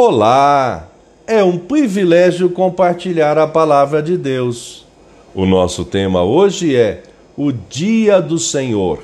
Olá! 0.00 0.86
É 1.26 1.42
um 1.42 1.58
privilégio 1.58 2.50
compartilhar 2.50 3.36
a 3.36 3.48
palavra 3.48 4.00
de 4.00 4.16
Deus. 4.16 4.86
O 5.34 5.44
nosso 5.44 5.84
tema 5.84 6.22
hoje 6.22 6.76
é 6.76 7.02
o 7.36 7.50
Dia 7.50 8.22
do 8.22 8.38
Senhor. 8.38 9.00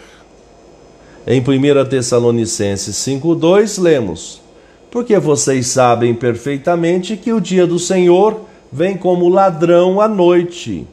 Em 1.26 1.40
1 1.40 1.88
Tessalonicenses 1.88 2.94
5,2 2.94 3.82
lemos: 3.82 4.40
Porque 4.88 5.18
vocês 5.18 5.66
sabem 5.66 6.14
perfeitamente 6.14 7.16
que 7.16 7.32
o 7.32 7.40
dia 7.40 7.66
do 7.66 7.80
Senhor 7.80 8.42
vem 8.70 8.96
como 8.96 9.29
ladrão 9.29 10.00
à 10.00 10.06
noite. 10.06 10.86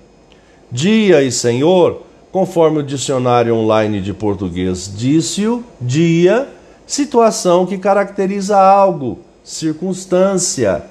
Dia 0.71 1.21
e 1.21 1.31
Senhor, 1.31 2.01
conforme 2.31 2.79
o 2.79 2.83
dicionário 2.83 3.53
online 3.53 4.01
de 4.01 4.15
português 4.15 4.91
disse-o, 4.97 5.63
dia, 5.79 6.49
situação 6.87 7.67
que 7.67 7.77
caracteriza 7.77 8.59
algo 8.59 9.29
circunstância, 9.43 10.83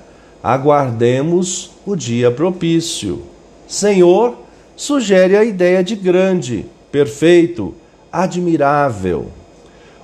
aguardemos 0.42 1.70
o 1.86 1.94
dia 1.94 2.30
propício. 2.30 3.22
Senhor, 3.66 4.36
sugere 4.76 5.36
a 5.36 5.44
ideia 5.44 5.84
de 5.84 5.94
grande, 5.94 6.66
perfeito, 6.90 7.74
admirável. 8.12 9.28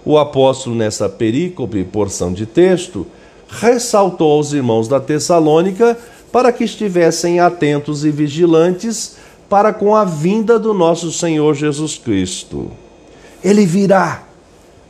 O 0.05 0.19
apóstolo, 0.19 0.77
nessa 0.77 1.09
perícope, 1.09 1.83
porção 1.85 2.33
de 2.33 2.47
texto, 2.47 3.07
ressaltou 3.49 4.33
aos 4.33 4.53
irmãos 4.53 4.87
da 4.87 5.01
Tessalônica 5.01 5.99
para 6.31 6.53
que 6.53 6.65
estivessem 6.65 7.41
atentos 7.41 8.05
e 8.05 8.11
vigilantes 8.11 9.17
para 9.49 9.73
com 9.73 9.95
a 9.95 10.05
vinda 10.05 10.59
do 10.59 10.75
nosso 10.75 11.11
Senhor 11.11 11.55
Jesus 11.55 11.97
Cristo. 11.97 12.71
Ele 13.43 13.65
virá. 13.65 14.25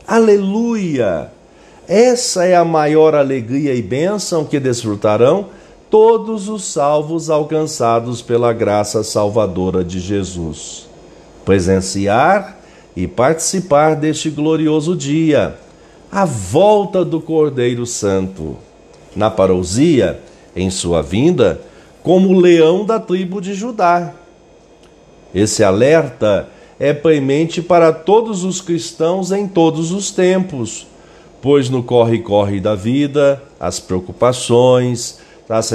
Aleluia! 0.07 1.31
Essa 1.87 2.43
é 2.43 2.53
a 2.53 2.65
maior 2.65 3.15
alegria 3.15 3.73
e 3.73 3.81
bênção 3.81 4.43
que 4.43 4.59
desfrutarão 4.59 5.47
todos 5.89 6.49
os 6.49 6.65
salvos 6.65 7.29
alcançados 7.29 8.21
pela 8.21 8.51
graça 8.51 9.05
salvadora 9.05 9.85
de 9.85 10.01
Jesus. 10.01 10.89
Presenciar 11.45 12.57
e 12.93 13.07
participar 13.07 13.95
deste 13.95 14.29
glorioso 14.29 14.97
dia, 14.97 15.55
a 16.11 16.25
volta 16.25 17.05
do 17.05 17.21
Cordeiro 17.21 17.85
Santo. 17.85 18.57
Na 19.15 19.31
parousia, 19.31 20.19
em 20.53 20.69
sua 20.69 21.01
vinda, 21.01 21.61
como 22.03 22.37
leão 22.37 22.83
da 22.83 22.99
tribo 22.99 23.39
de 23.39 23.53
Judá. 23.53 24.13
Esse 25.33 25.63
alerta 25.63 26.49
é 26.77 26.91
premente 26.91 27.61
para 27.61 27.93
todos 27.93 28.43
os 28.43 28.59
cristãos 28.59 29.31
em 29.31 29.47
todos 29.47 29.93
os 29.93 30.11
tempos 30.11 30.85
pois 31.41 31.69
no 31.69 31.83
corre-corre 31.83 32.59
da 32.59 32.75
vida, 32.75 33.41
as 33.59 33.79
preocupações, 33.79 35.19
as 35.49 35.71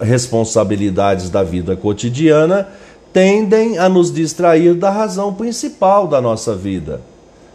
responsabilidades 0.00 1.30
da 1.30 1.42
vida 1.42 1.76
cotidiana 1.76 2.68
tendem 3.12 3.78
a 3.78 3.88
nos 3.88 4.12
distrair 4.12 4.74
da 4.74 4.90
razão 4.90 5.34
principal 5.34 6.08
da 6.08 6.20
nossa 6.20 6.54
vida, 6.54 7.00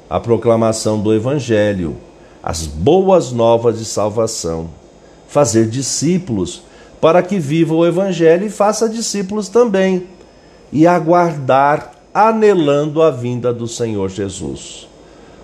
a 0.10 0.20
proclamação 0.20 1.00
do 1.00 1.14
Evangelho, 1.14 1.98
as 2.44 2.68
boas 2.68 3.32
novas 3.32 3.80
de 3.80 3.86
salvação, 3.86 4.70
fazer 5.28 5.68
discípulos 5.68 6.62
para 7.02 7.22
que 7.22 7.40
viva 7.40 7.74
o 7.74 7.86
Evangelho 7.86 8.46
e 8.46 8.50
faça 8.50 8.88
discípulos 8.88 9.50
também, 9.50 10.08
e 10.72 10.86
aguardar 10.86 11.94
anelando 12.14 13.02
a 13.02 13.12
vinda 13.12 13.54
do 13.54 13.68
Senhor 13.68 14.10
Jesus. 14.10 14.88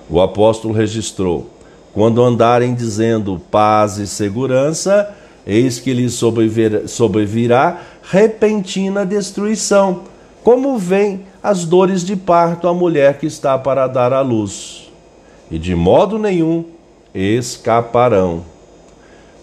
O 0.10 0.20
apóstolo 0.22 0.74
registrou 0.74 1.50
quando 1.94 2.24
andarem 2.24 2.74
dizendo 2.74 3.40
paz 3.52 4.00
e 4.00 4.08
segurança, 4.08 5.14
eis 5.46 5.80
que 5.80 5.94
lhes 5.94 6.20
sobrevirá 6.88 7.82
repentina 8.02 9.06
destruição, 9.06 10.02
como 10.44 10.78
vem 10.78 11.22
as 11.42 11.66
dores 11.66 12.04
de 12.04 12.16
parto 12.16 12.68
à 12.68 12.74
mulher 12.74 13.20
que 13.20 13.28
está 13.28 13.58
para 13.60 13.86
dar 13.86 14.12
à 14.12 14.22
luz. 14.22 14.92
E 15.52 15.60
de 15.60 15.76
modo 15.76 16.18
nenhum 16.18 16.66
escaparão. 17.14 18.44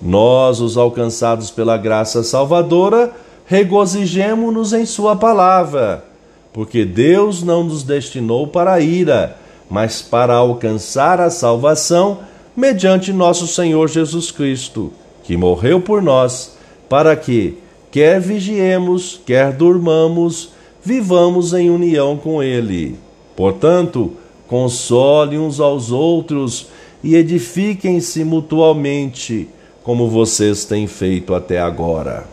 Nós, 0.03 0.61
os 0.61 0.77
alcançados 0.77 1.51
pela 1.51 1.77
graça 1.77 2.25
salvadora, 2.25 3.13
regozijemo-nos 3.47 4.73
em 4.73 4.85
Sua 4.87 5.15
palavra, 5.15 6.05
porque 6.53 6.85
Deus 6.85 7.43
não 7.43 7.63
nos 7.63 7.83
destinou 7.85 8.47
para 8.47 8.73
a 8.73 8.81
ira, 8.81 9.37
mas 9.69 10.03
para 10.03 10.35
alcançar 10.35 11.21
a 11.21 11.31
salvação 11.31 12.19
mediante 12.57 13.13
nosso 13.13 13.47
Senhor 13.47 13.89
Jesus 13.89 14.31
Cristo, 14.31 14.93
que 15.25 15.37
morreu 15.37 15.81
por 15.81 16.03
nós, 16.03 16.57
para 16.89 17.15
que, 17.15 17.57
quer 17.91 18.21
vigiemos, 18.21 19.21
quer 19.25 19.53
durmamos, 19.53 20.51
vivamos 20.85 21.53
em 21.53 21.71
união 21.71 22.17
com 22.17 22.43
Ele. 22.43 22.97
Portanto, 23.37 24.13
console 24.49 25.39
uns 25.39 25.61
aos 25.61 25.91
outros 25.91 26.67
e 27.03 27.15
edifiquem-se 27.15 28.25
mutualmente, 28.25 29.49
como 29.83 30.09
vocês 30.09 30.65
têm 30.65 30.87
feito 30.87 31.35
até 31.35 31.61
agora. 31.61 32.27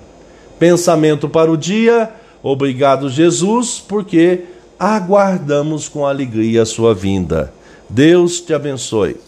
Pensamento 0.60 1.30
para 1.30 1.52
o 1.52 1.56
dia. 1.56 2.10
Obrigado, 2.44 3.10
Jesus, 3.10 3.84
porque 3.88 4.42
aguardamos 4.80 5.88
com 5.88 6.06
alegria 6.06 6.64
a 6.64 6.66
sua 6.66 6.94
vinda. 6.94 7.54
Deus 7.90 8.42
te 8.42 8.54
abençoe. 8.54 9.27